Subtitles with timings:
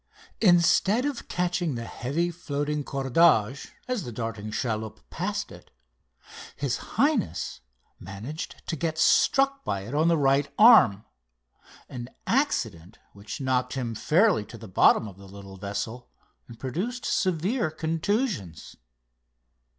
[0.41, 5.69] Instead of catching the heavy floating cordage as the darting chaloupe passed it
[6.55, 7.61] His Highness
[7.99, 11.05] managed to get struck by it on the right arm,
[11.87, 16.09] an accident which knocked him fairly to the bottom of the little vessel
[16.47, 18.75] and produced severe contusions.